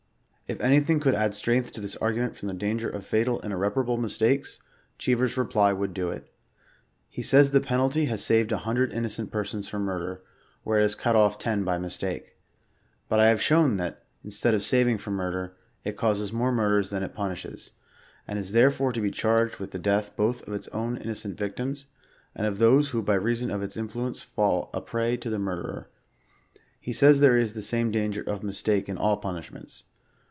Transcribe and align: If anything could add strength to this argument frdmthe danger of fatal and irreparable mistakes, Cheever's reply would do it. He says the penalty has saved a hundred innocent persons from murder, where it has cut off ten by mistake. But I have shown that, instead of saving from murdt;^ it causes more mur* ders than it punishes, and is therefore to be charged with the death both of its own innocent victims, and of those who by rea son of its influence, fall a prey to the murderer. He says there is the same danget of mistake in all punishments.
If 0.51 0.59
anything 0.59 0.99
could 0.99 1.15
add 1.15 1.33
strength 1.33 1.71
to 1.71 1.79
this 1.79 1.95
argument 1.95 2.33
frdmthe 2.33 2.57
danger 2.57 2.89
of 2.89 3.05
fatal 3.05 3.39
and 3.41 3.53
irreparable 3.53 3.95
mistakes, 3.95 4.59
Cheever's 4.97 5.37
reply 5.37 5.71
would 5.71 5.93
do 5.93 6.09
it. 6.09 6.29
He 7.07 7.21
says 7.21 7.51
the 7.51 7.61
penalty 7.61 8.03
has 8.07 8.21
saved 8.21 8.51
a 8.51 8.57
hundred 8.57 8.91
innocent 8.91 9.31
persons 9.31 9.69
from 9.69 9.83
murder, 9.83 10.23
where 10.63 10.77
it 10.79 10.81
has 10.81 10.93
cut 10.93 11.15
off 11.15 11.39
ten 11.39 11.63
by 11.63 11.77
mistake. 11.77 12.35
But 13.07 13.21
I 13.21 13.29
have 13.29 13.41
shown 13.41 13.77
that, 13.77 14.03
instead 14.25 14.53
of 14.53 14.61
saving 14.61 14.97
from 14.97 15.15
murdt;^ 15.15 15.51
it 15.85 15.95
causes 15.95 16.33
more 16.33 16.51
mur* 16.51 16.67
ders 16.71 16.89
than 16.89 17.01
it 17.01 17.13
punishes, 17.13 17.71
and 18.27 18.37
is 18.37 18.51
therefore 18.51 18.91
to 18.91 18.99
be 18.99 19.09
charged 19.09 19.55
with 19.57 19.71
the 19.71 19.79
death 19.79 20.13
both 20.17 20.45
of 20.45 20.53
its 20.53 20.67
own 20.73 20.97
innocent 20.97 21.37
victims, 21.37 21.85
and 22.35 22.45
of 22.45 22.57
those 22.59 22.89
who 22.89 23.01
by 23.01 23.13
rea 23.15 23.35
son 23.35 23.51
of 23.51 23.63
its 23.63 23.77
influence, 23.77 24.21
fall 24.21 24.69
a 24.73 24.81
prey 24.81 25.15
to 25.15 25.29
the 25.29 25.39
murderer. 25.39 25.87
He 26.77 26.91
says 26.91 27.21
there 27.21 27.37
is 27.39 27.53
the 27.53 27.61
same 27.61 27.89
danget 27.89 28.27
of 28.27 28.43
mistake 28.43 28.89
in 28.89 28.97
all 28.97 29.15
punishments. 29.15 29.85